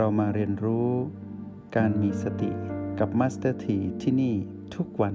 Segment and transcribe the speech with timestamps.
[0.00, 0.90] เรามาเรียนรู้
[1.76, 2.50] การมีสติ
[2.98, 4.34] กับมาสเตอร์ทีที่นี่
[4.74, 5.14] ทุกวัน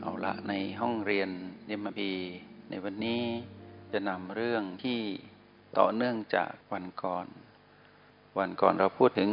[0.00, 1.30] เอาละในห้องเรียน
[1.66, 2.12] MRP
[2.70, 3.22] ในวันนี้
[3.92, 5.00] จะนำเรื่องที่
[5.78, 7.26] ต่อเนื่องจากวันก่อน
[8.38, 9.30] วันก่อนเราพูดถึง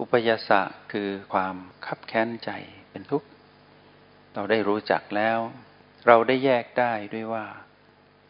[0.00, 0.60] อุปายาสะ
[0.92, 2.50] คือความคับแค้นใจ
[2.90, 3.28] เป็นทุกข์
[4.34, 5.38] เราได้รู้จักแล้ว
[6.06, 7.46] เราได้แยกได้ด้วยว่า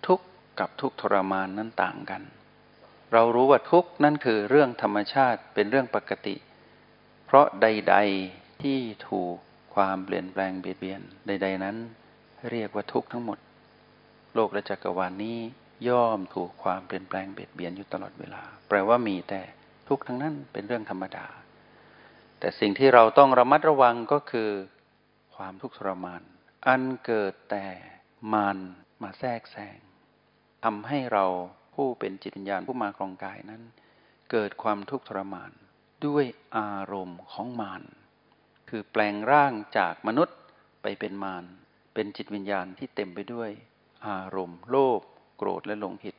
[0.06, 0.27] ทุกข์
[0.60, 2.23] กับทุกข์ทรมานนั้นต่างกัน
[3.12, 6.37] เรารู้ว่าทุกนั่นคือเรื่องธรรมชาติเป็นเรื่องปกติ
[7.27, 7.97] เพราะใด
[8.29, 9.37] ๆที่ถูก
[9.75, 11.77] ความเปลี่ยนแปลงเบียดเบียนใด ๆ นั้น
[12.51, 13.39] เรียกว่าทุกทั้งหมด
[14.34, 15.39] โลกและจักรวาลนนี้
[15.89, 19.42] ย่อมถูกความเปลี่ยนแปลงเบียดเบียนอยู่ตลอดเวลา แปลว่ามีแต่
[19.89, 21.27] ทุกทั้งนั้นเป็นเรื่องธรรมดา
[22.39, 24.51] แต่สิ่งที่เราต้องระมัดระวังก็คือ
[25.36, 26.23] ความทุกข์ทรมาน
[26.67, 27.67] อันเกิดแต่
[28.33, 28.58] มาน
[29.03, 29.79] มาแทรกแซง
[30.64, 31.27] ทำให้เรา
[31.75, 33.62] ผู้เป็นจิตวิญญาณผู้มาครองกายนั้น
[34.31, 35.51] เกิดความทุกข์ทรมาน
[36.06, 36.25] ด้วย
[36.56, 37.83] อารมณ์ของมาร
[38.69, 40.37] คือแปลงร่างจากมนุษย์
[40.83, 41.45] ไปเป็นมาร
[41.95, 43.51] เป็นจิตวิญญาณที่เต็มไปด้วย
[44.09, 45.01] อารมณ์ โลภ
[45.37, 46.14] โกรธและหลงผิด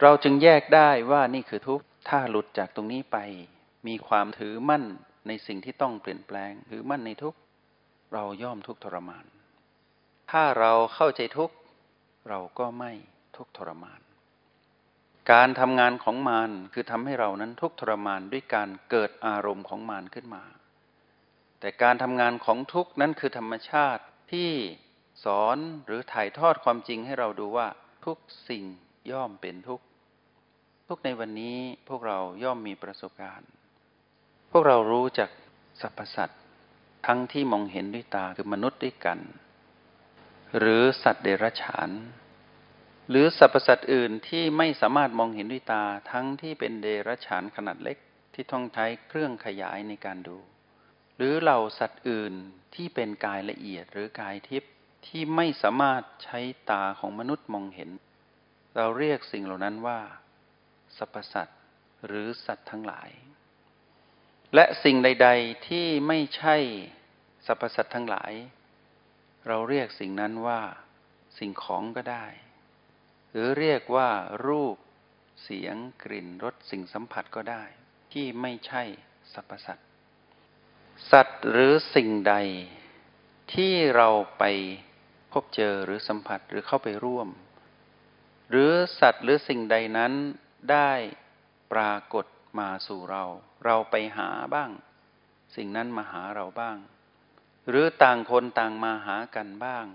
[0.00, 3.18] เราจึงแยกได้ว่านี่คือทุกข์ถ้าหลุดจากตรงนี้ไป
[3.86, 4.84] มีความถือมั่น
[5.26, 7.38] ในสิ่งที่ต้องเปลี่ยนแปลงถือมั่นในทุกข์
[8.12, 9.24] เราย่อมทุกข์ทรมาน
[10.30, 11.54] ถ้าเราเข้าใจทุกข์
[12.28, 12.92] เราก็ไม่
[13.36, 14.00] ทุกข์ทรมาน
[15.32, 20.44] การทำงานของมารคือทำให้เรานั้นทุกข์ทรมานด้วยการเกิดอารมณ์ของมารขึ้นมา
[21.60, 24.50] แต่การทำงานของทุกข์นั้นคือธรรมชาติที่
[25.24, 27.68] สอนหรือถ่ายทอดความจริงให้เราดูว่า
[28.04, 28.64] ทุกสิ่ง
[29.10, 29.84] ย่อมเป็นทุกข์
[30.88, 33.50] ทุกในวันนี้พวกเราย่อมมีประสบการณ์
[34.52, 35.30] พวกเรารู้จัก
[35.80, 36.40] สรรพสัตว์
[37.06, 39.18] ทั้งที่มองเห็นด้วยตาคือมนุษย์ด้วยกัน
[40.58, 41.90] หรือสัตว์เดรัจฉาน
[43.10, 47.98] หรือสรรพสัตว์อื่นที่ไม่สามารถมองเห็นด้วยตาทั้งที่เป็นเดรัจฉานขนาดเล็ก
[48.34, 50.38] ที่ต้องใช้เครื่องขยายในการดู
[51.16, 52.34] หรือเหล่าสัตว์อื่น
[52.74, 54.72] ที่เป็นกายละเอียดหรือกายทิพย์
[55.06, 57.90] ที่ไม่สามารถใช้ตาของมนุษย์มองเห็น
[58.76, 60.00] เราเรียกสิ่งเหล่านั้นว่า
[60.96, 61.60] สรรพสัตว์
[62.06, 63.10] หรือสัตว์ทั้งหลาย
[64.54, 66.56] และสิ่งใด ๆที่ไม่ใช่
[67.46, 68.32] สรรพสัตว์ทั้งหลาย
[69.48, 70.60] เราเรียกสิ่งนั้นว่า
[71.38, 72.26] สิ่งของก็ได้
[73.34, 74.10] หรือเรียกว่า
[74.46, 74.76] รูป
[75.42, 77.64] เสียงกลิ่นรสสิ่งสัมผัสก็ได้
[78.12, 78.82] ที่ไม่ใช่
[79.32, 79.88] สรรพสัตว์
[81.10, 82.34] สัตว์หรือสิ่งใด
[83.54, 84.08] ที่เรา
[84.38, 84.44] ไป
[85.32, 87.28] พบเจอหรือสัมผัสหรือเข้าไปร่วม
[88.50, 90.12] หรือสัตว์หรือสิ่งใดนั้น
[90.70, 90.92] ได้
[91.72, 92.26] ปรากฏ
[92.58, 93.24] มาสู่เรา
[93.64, 94.70] เราไปหาบ้าง
[95.56, 96.76] สิ่งนั้นมาหาเราบ้าง
[97.68, 99.86] หรือต่างคนต่างมาหากันบ้าง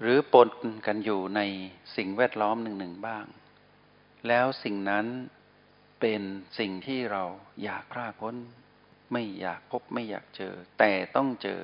[0.00, 0.48] หรือปน
[0.86, 1.40] กันอยู่ใน
[1.96, 3.24] สิ่งแวดล้อมหนึ่งหนึ่งบ้าง
[4.28, 5.06] แล้วสิ่งนั้น
[6.00, 6.22] เป็น
[6.58, 7.24] สิ่งที่เรา
[7.64, 8.34] อยากพลาดพ้น
[9.12, 11.62] ไม่อยากพบไม่อยากเจอ แต่ต้องเจอ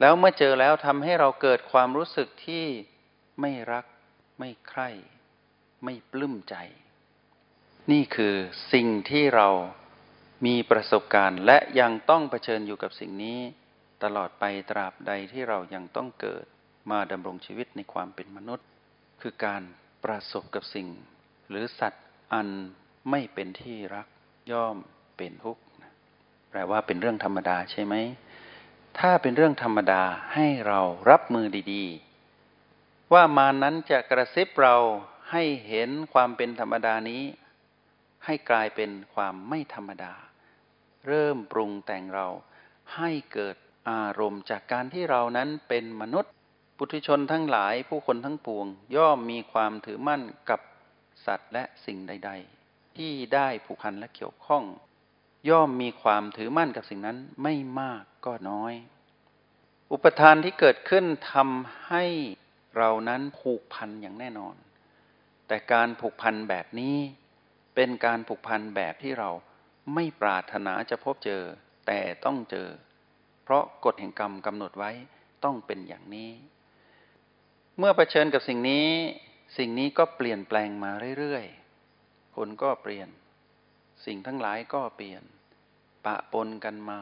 [0.00, 2.64] แล้วเมื่อเจอแล้วทำให้เราเกิดความรู้สึกที่
[3.40, 3.84] ไม่รัก
[4.38, 4.88] ไม่ใคร่
[5.84, 6.56] ไม่ปลื้มใจ
[7.90, 8.34] นี่คือ
[8.72, 9.48] สิ่งที่เรา
[10.46, 13.40] มีประสบการณ์และยังต้องเผชิญอยู่กับสิ่งนี้
[14.02, 16.46] ตลอดไปตราบใดที่เรายังต้องเกิด
[16.90, 18.66] มาดำรงชีวิตในความเป็นมนุษย์
[19.20, 19.62] คือการ
[20.04, 20.88] ประสบกับสิ่ง
[21.48, 22.48] หรือสัตว์อัน
[23.10, 24.06] ไม่เป็นที่รัก
[24.50, 24.76] ย่อม
[25.16, 25.62] เป็นทุกข์
[26.50, 27.94] แปลว่าเป็นเรื่องธรรมดาใช่ไหม
[28.98, 30.02] ถ้าเป็นเรื่องธรรมดา
[30.34, 34.76] ให้เรารับมือดีๆ ว่ามานั้นจะกระซิบเรา
[35.30, 37.22] ให้เห็นความเป็นธรรมดานี้
[38.24, 40.12] ให้กลายเป็นความไม่ธรรมดา
[41.06, 42.28] เริ่มปรุงแต่งเรา
[42.96, 43.56] ให้เกิด
[43.90, 46.32] อารมณ์จากการที่เรานั้นเป็นมนุษย์
[46.80, 48.66] ปุถุชนทั้งหลายผู้คนทั้งปวง
[48.96, 50.60] ย่อมมีความถือมั่นกับ
[51.26, 52.30] สัตว์และสิ่งใด
[52.64, 54.64] ๆ ที่ได้ผูกพันและเกี่ยวข้อง
[55.48, 58.74] ย่อมมีความถือมั่นกับสิ่งนั้นไม่มากก็น้อย
[59.92, 62.04] อุปทานที่เกิดขึ้นทำให้
[62.76, 64.54] เรานั้นผูกพันอย่างแน่นอน
[65.46, 66.96] แต่การผูกพันแบบนี้
[67.74, 69.30] เป็นการผูกพันแบบที่เรา
[69.94, 71.42] ไม่ปรารถนาจะพบเจอ
[71.86, 72.68] แต่ต้องเจอ
[73.44, 74.90] เพราะกฎแห่งกรรมกำหนดไว้
[75.44, 76.30] ต้องเป็นอย่างนี้
[77.80, 78.88] เมื่อเผชิญกับสิ่งนี้
[79.58, 83.08] สิ่งนี้ก็เปลี่ยนแปลงมาเรื่อยๆ คนก็เปลี่ยน
[84.04, 85.22] สิ่งทั้งหลายก็เปลี่ยน
[86.04, 87.00] ปะปนกันมา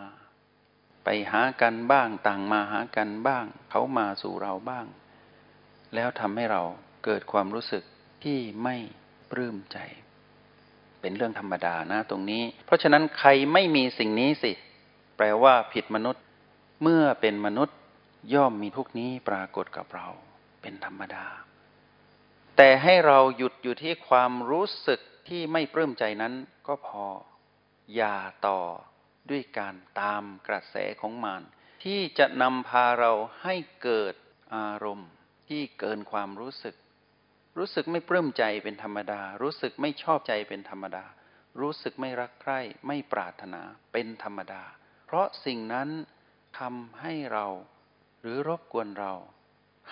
[1.04, 4.86] ไปหากันบ้าง ต่างมาหากันบ้าง เขามาสู่เราบ้าง
[5.94, 6.62] แล้วทำให้เรา
[7.04, 7.82] เกิดความรู้สึก
[8.24, 8.76] ที่ไม่
[9.30, 9.78] ปลื้มใจ
[11.00, 14.52] เป็นเรื่องธรรมดานะตรงนี้ เพราะฉะนั้นใครไม่มีสิ่งนี้สิ
[15.16, 16.22] แปลว่าผิดมนุษย์
[16.82, 17.76] เมื่อเป็นมนุษย์
[18.34, 20.08] ย่อมมีทุกนี้ปรากฏกับเรา
[20.60, 21.26] เป็นธรรมดา
[22.56, 26.34] แต่ให้เราหยุดอยู่ที่ความรู้สึกที่ไม่ปลื้มใจนั้น
[26.66, 27.06] ก็พอ
[27.94, 28.16] อย่า
[28.46, 28.60] ต่อ
[29.30, 31.42] ด้วยการตามกระแสของมาร
[31.84, 33.12] ที่จะนำพาเรา
[33.42, 34.14] ให้เกิด
[34.54, 35.10] อารมณ์
[35.48, 36.74] ที่เกินความรู้สึก
[37.58, 41.04] รู้สึกไม่ปลื้มใจเป็นธรรมดา รู้สึกไม่ชอบใจเป็นธรรมดา
[41.60, 43.62] รู้สึกไม่รักใคร่ไม่ปรารถนา
[43.92, 44.62] เป็นธรรมดา
[45.06, 45.88] เพราะสิ่งนั้น
[46.58, 47.46] ทำให้เรา
[48.20, 49.12] หรือรบกวนเรา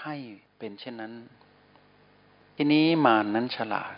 [0.03, 0.17] ให้
[0.59, 1.15] เป็นเช่นนั้น
[2.57, 3.97] ทีนี้มารนนั้นฉลาด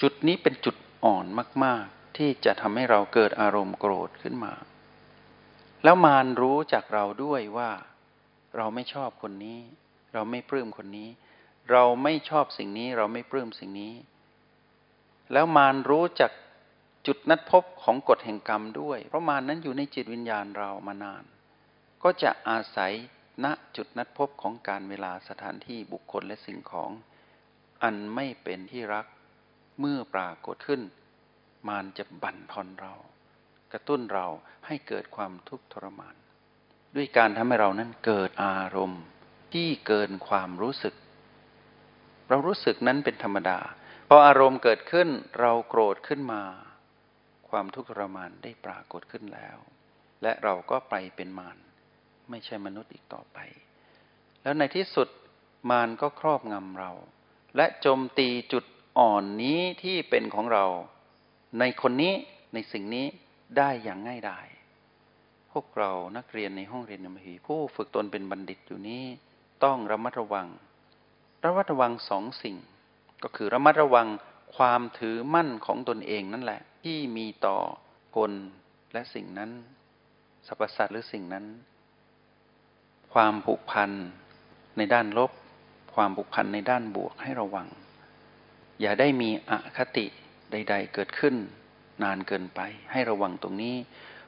[0.00, 1.26] จุดนี้เป็นจุดอ่อน
[1.64, 4.54] มาก ๆ ที่จะทำให้เราเกิดอารมณ์โกรธขึ้นมา
[5.84, 7.70] แล้วมารรู้จากเราด้วยว่า
[8.56, 9.58] เราไม่ชอบคนนี้
[10.12, 11.08] เราไม่ปลื้มคนนี้
[11.70, 13.94] เราไม่ชอบสิ่งนี้เราไม่ปลื้มสิ่งนี้
[15.32, 16.32] แล้วมารรู้จาก
[17.06, 21.24] จุดนัดพบของกฎแห่งกรรมด้วย เพราะมารนั้นอยู่ในจิตวิญญาณเรามานาน
[22.02, 22.92] ก็จะอาศัย
[23.44, 23.46] ณ
[23.76, 26.90] จุดนัดพบของการเวลาสถานที่บุคคลและสิ่งของ
[27.82, 29.06] อันไม่เป็นที่รัก
[29.80, 30.82] เมื่อปรากฏขึ้น
[31.68, 32.94] มารจะบั่นทอนเรา
[33.72, 34.26] กระตุ้นเรา
[34.66, 36.14] ให้เกิดความทุกข์ทรมาน
[36.96, 39.02] ด้วยการทำให้เรานั้นเกิดอารมณ์
[39.52, 40.94] ที่เกินความรู้สึก
[42.28, 43.58] เรารู้สึกนั้นเป็นธรรมดา
[44.08, 45.08] พออารมณ์เกิดขึ้น
[45.40, 46.42] เราโกรธขึ้นมา
[47.50, 49.58] ความทุกข์ทรมานได้ปรากฏขึ้นแล้ว
[50.22, 51.56] และเราก็ไปเป็นมาร
[52.30, 53.38] ไม่ใช่มนุษย์อีกต่อไป
[54.42, 55.08] แล้วในที่สุด
[55.70, 56.92] มารก็ครอบงำเรา
[57.56, 58.64] และโจมตีจุด
[58.98, 60.64] อ่อนนี้ที่เป็นของเรา
[61.58, 62.14] ในคนนี้
[62.54, 63.06] ในสิ่งนี้
[63.56, 64.46] ได้อย่างง่ายดาย
[65.52, 69.04] พวกเรานักเรียนในห้องเรียนนมหีผู้ฝึกตนเป็นบัณฑิตอยู่นี้
[69.64, 70.46] ต้องระมัดระวัง
[71.44, 72.56] ระมัดระวังสองสิ่ง
[73.22, 74.08] ก็คือระมัดระวัง
[74.56, 77.58] ความถือมั่นของตนเองนั่นแหละ ที่มีต่อ
[78.16, 78.32] คน
[78.92, 79.50] และสิ่งนั้น
[80.46, 81.44] สรรพสัตว์หรือสิ่งนั้น
[83.14, 83.90] ความผูกพัน
[84.76, 85.30] ในด้านลบ
[85.94, 87.68] ความผูกพันในด้านบวกให้ระวัง
[88.80, 90.06] อย่าได้มีอคติ
[90.50, 91.34] ใด ๆ เกิดขึ้น
[92.02, 92.60] นานเกินไป
[92.92, 93.76] ให้ระวังตรงนี้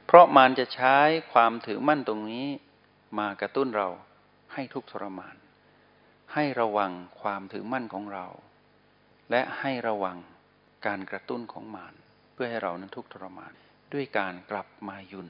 [0.07, 0.97] เพราะมันจะใช้
[1.33, 2.47] ความถือมั่นตรงนี้
[3.19, 3.89] มากระตุ้นเรา
[4.53, 5.37] ให้ทุกข์ทรมาน
[6.35, 8.27] ให้ระวังความถือมั่นของเรา
[9.31, 10.19] และให้ระวัง
[10.87, 11.95] การกระตุ้นของมาร
[12.33, 13.53] เพื่อให้เรานั้นทุกข์ทรมาน
[13.93, 15.29] ด้วยการกลับมายุน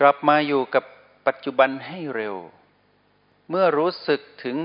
[0.00, 0.84] กลับมาอยู่กับ
[1.28, 2.36] ปัจจุบันให้เร็ว
[3.48, 4.58] เมื่อรู้สึกถึง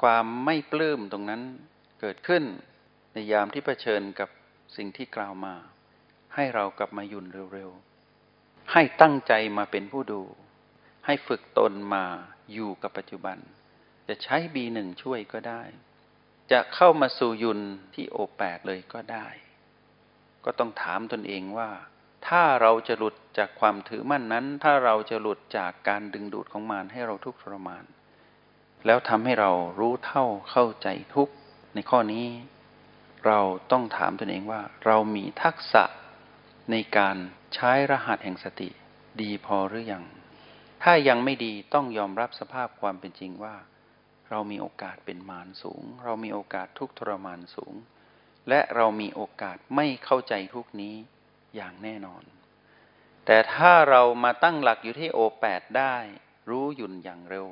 [0.00, 1.42] ความไม่ปลื้มตรงนั้น
[2.00, 2.44] เกิดขึ้น
[3.12, 4.28] ในยามที่เผชิญกับ
[4.76, 5.54] สิ่งที่กล่าวมา
[6.34, 10.22] ให้เรากลับมายุ่นเร็วๆ ให้ตั้งใจมาเป็นผู้ดู
[11.06, 12.04] ให้ฝึกตนมา
[12.52, 13.38] อยู่กับปัจจุบัน
[14.08, 15.62] จะใช้บีหนึ่งช่วยก็ได้
[16.52, 17.60] จะเข้ามาสู่ยุน
[17.94, 19.26] ที่โอแปดเลยก็ได้
[20.44, 21.70] ก็ต้องถามตนเองว่า
[22.28, 27.84] ถ้าเราจะหลุดจากความถือมั่นนั้น ถ้าเราจะหลุดจากการดึงดูดของมารให้เราทุกข์ทรมาน
[28.86, 31.28] แล้วทำให้เรารู้เท่าเข้าใจทุก
[31.74, 32.26] ในข้อนี้
[33.26, 33.40] เรา
[33.72, 35.84] ต้องถามตนเองว่า เรามีทักษะ
[36.70, 37.16] ในการ
[37.54, 38.68] ใช้รหัสแห่งสติ
[39.20, 40.04] ดีพอหรือยัง
[40.82, 43.56] ถ้ายังไม่ดีต้องยอมรับสภาพความเป็นจริงว่า
[44.30, 47.74] เรามีโอกาสเป็นมารสูง เรามีโอกาสทุกทรมานสูง
[48.48, 50.94] และเรามีโอกาสไม่เข้าใจทุกนี้
[51.56, 52.22] อย่างแน่นอน
[53.26, 55.96] แต่ถ้าเรามาตั้งหลักอยู่ที่โอแปดได้
[56.50, 57.48] รู้หยุ่นอย่างเร็ว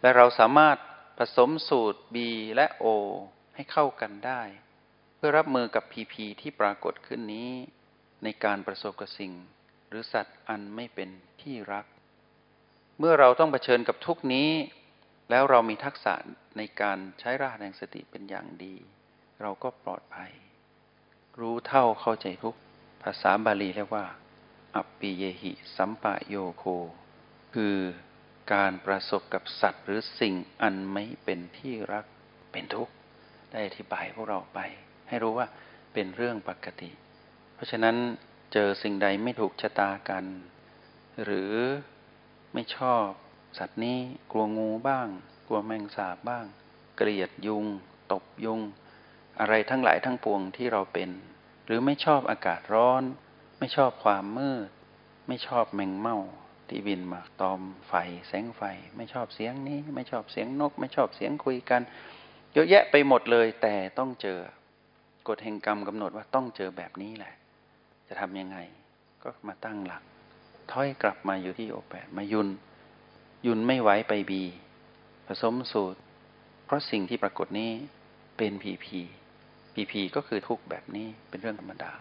[0.00, 0.76] และเราสามารถ
[1.18, 2.16] ผสมสูตร B
[2.56, 2.86] และ O
[3.54, 4.42] ให้เข้ากันได้
[5.16, 7.50] เพื่อรับมือกับ PP ที่ปรากฏขึ้นนี้
[8.24, 9.32] ในการประสบกับสิ่ง
[9.88, 11.08] หรือสัตว์อันไม่เป็น
[11.42, 11.86] ที่รัก
[12.98, 14.50] เมื่อเราต้องเผชิญกับทุกนี้
[15.30, 16.14] แล้วเรามีทักษะ
[16.56, 18.74] ในการใช้ราแห่งสติเป็นอย่างดี
[19.42, 20.32] เราก็ปลอดภัย
[21.40, 22.54] รู้เท่าเข้าใจทุก
[23.04, 24.06] ภาษาบาลีเรียกว่า
[24.76, 26.64] อัปปิเยหิสัมปะโยโค
[27.54, 27.76] คือ
[28.52, 32.04] การประสบกับสัตว์หรือสิ่งอันไม่เป็นที่รัก
[32.52, 32.94] เป็นทุกข์
[33.50, 34.58] ได้อธิบายพวกเราไป
[35.08, 35.46] ให้รู้ว่า
[35.92, 36.90] เป็นเรื่องปกติ
[37.54, 37.96] เพราะฉะนั้น
[38.52, 40.24] เจอสิ่งใดไม่ถูกชะตากัน
[41.24, 41.52] หรือ
[42.54, 43.06] ไม่ชอบ
[43.58, 43.98] สัตว์นี้
[44.30, 45.08] กลัวงูบ้าง
[45.46, 46.44] กลัวแมงสาบบ้าง
[46.96, 47.64] เกลียดยุง
[48.12, 48.60] ตบยุง
[49.40, 51.10] อะไรทั้งหลายทั้งปวงที่เราเป็น
[51.64, 53.02] หรือไม่ชอบอากาศร้อน
[53.58, 54.68] ไม่ชอบความมืด
[55.28, 56.18] ไม่ชอบแมงเม่า
[56.68, 57.94] ที่บินมาตอมไฟ
[58.28, 58.62] แสงไฟ
[58.96, 61.82] ไม่ชอบเสียงนี้ ไม่ชอบเสียงนก ไม่ชอบเสียงคุยกัน
[62.52, 64.38] เยอะแยะไปหมดเลยแต่ต้องเจอ
[65.28, 67.34] กฎแห่งกรรมกำหนดว่าต้องเจอแบบนี้แหละ
[68.08, 68.58] จะทำยังไง
[69.22, 70.02] ก็มาตั้งหลัก
[70.70, 72.48] ถอยกลับมาอยู่ที่โอแปดมายุน
[73.46, 74.42] ยุนไม่ไหวไปบี
[75.26, 76.00] ผสมสูตร
[76.64, 77.70] เพราะสิ่งที่ปรากฏนี้
[78.36, 79.00] เป็นพีพี
[79.74, 81.92] พีพีก็คือทุกแบบนี้เป็นเรื่องธรรมดา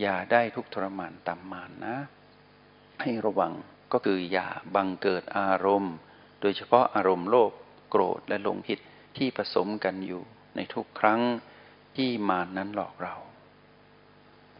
[0.00, 1.96] อย่าได้ทุกทรมานตามมานนะ
[3.02, 3.52] ให้ระวัง
[3.92, 5.94] ก็คืออย่าบังเกิดอารมณ์
[6.40, 7.52] โดยเฉพาะอารมณ์โลภ
[7.90, 8.78] โกรธและหลงผิด
[9.16, 10.22] ที่ผสมกันอยู่
[10.56, 11.20] ในทุกครั้ง
[11.96, 13.14] ที่มานั้นหลอกเรา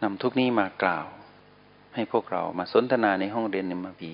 [0.02, 1.06] นำทุกนี้มากล่าว
[1.94, 4.12] ให้พวกเรามาสนทนาในห้องเรียนนิมพี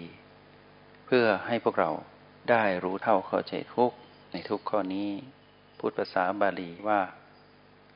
[1.06, 1.90] เพื่อให้พวกเรา
[2.50, 3.92] ได้รู้เท่าเข้าใจทุก
[4.32, 5.10] ในทุกข้อนี้
[5.78, 7.00] พูดภาษาบาลีว่า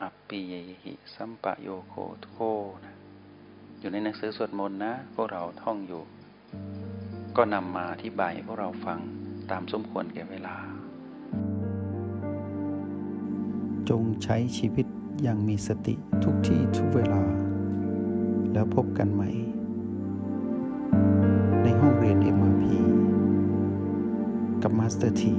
[0.02, 2.40] อัปปิเยหิสัมปะโยโคทุโค
[2.84, 2.94] นะ
[3.80, 6.02] อยู่ในหนังสือสวดมนต์นะ พวกเราท่องอยู่
[7.36, 8.98] ก็นำมาอธิบายให้พวกเราฟัง
[9.50, 10.56] ตามสมควรแก่เวลา
[13.88, 14.86] จงใช้ชีวิต
[15.22, 17.22] อย่างมีสติทุกที่ทุกเวลา
[18.52, 19.28] แล้วพบกันใหม่
[21.62, 22.64] ในห้องเรียน MRP
[24.62, 25.34] กับมาสเตอร์ที